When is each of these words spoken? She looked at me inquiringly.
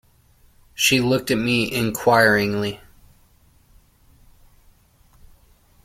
She 0.73 0.99
looked 0.99 1.29
at 1.29 1.37
me 1.37 1.71
inquiringly. 1.71 2.81